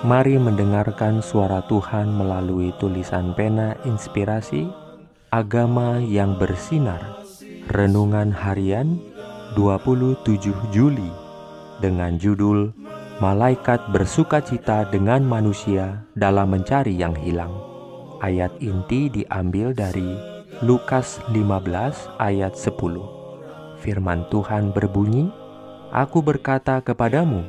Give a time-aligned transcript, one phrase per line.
[0.00, 4.64] Mari mendengarkan suara Tuhan melalui tulisan pena inspirasi
[5.28, 7.20] Agama yang bersinar.
[7.68, 8.96] Renungan Harian
[9.60, 10.24] 27
[10.72, 11.12] Juli
[11.84, 12.72] dengan judul
[13.20, 17.52] Malaikat bersuka cita dengan manusia dalam mencari yang hilang
[18.24, 20.16] Ayat inti diambil dari
[20.64, 25.28] Lukas 15 ayat 10 Firman Tuhan berbunyi
[25.92, 27.44] Aku berkata kepadamu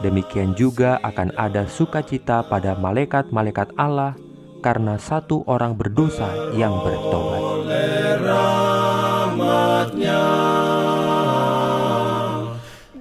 [0.00, 4.16] Demikian juga akan ada sukacita pada malaikat-malaikat Allah
[4.64, 7.42] karena satu orang berdosa yang bertobat.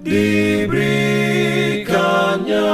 [0.02, 2.74] diberikannya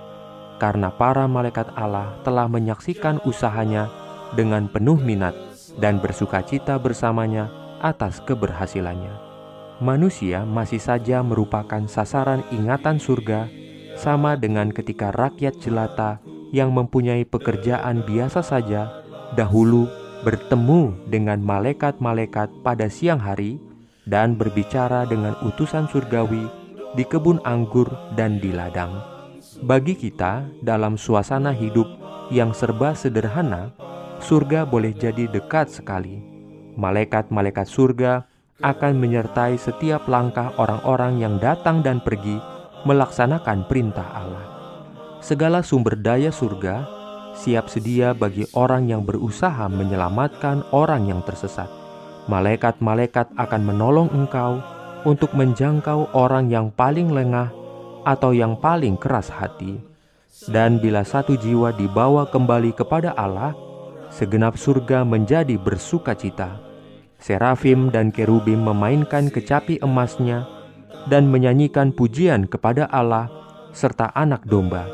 [0.57, 4.04] karena para malaikat Allah telah menyaksikan usahanya
[4.35, 5.35] dengan penuh minat
[5.79, 7.51] dan bersukacita bersamanya
[7.83, 9.11] atas keberhasilannya.
[9.83, 13.51] Manusia masih saja merupakan sasaran ingatan surga,
[13.99, 16.23] sama dengan ketika rakyat jelata
[16.55, 19.03] yang mempunyai pekerjaan biasa saja
[19.35, 19.91] dahulu
[20.23, 23.59] bertemu dengan malaikat-malaikat pada siang hari
[24.07, 26.47] dan berbicara dengan utusan surgawi
[26.95, 28.95] di kebun anggur dan di ladang.
[29.67, 31.87] Bagi kita, dalam suasana hidup
[32.31, 33.75] yang serba sederhana,
[34.25, 36.17] surga boleh jadi dekat sekali.
[36.81, 38.25] Malaikat-malaikat surga
[38.65, 42.41] akan menyertai setiap langkah orang-orang yang datang dan pergi
[42.89, 44.47] melaksanakan perintah Allah.
[45.21, 46.89] Segala sumber daya surga
[47.37, 51.69] siap sedia bagi orang yang berusaha menyelamatkan orang yang tersesat.
[52.31, 54.63] Malaikat-malaikat akan menolong engkau
[55.05, 57.53] untuk menjangkau orang yang paling lengah
[58.09, 59.77] atau yang paling keras hati.
[60.49, 63.53] Dan bila satu jiwa dibawa kembali kepada Allah,
[64.15, 66.63] segenap surga menjadi bersuka cita.
[67.19, 70.47] Serafim dan kerubim memainkan kecapi emasnya
[71.11, 73.27] dan menyanyikan pujian kepada Allah
[73.75, 74.87] serta anak domba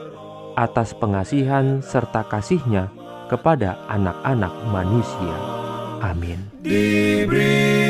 [0.56, 2.88] atas pengasihan serta kasihnya
[3.28, 5.36] kepada anak-anak manusia.
[6.00, 6.40] Amin.
[6.64, 7.89] Diberikannya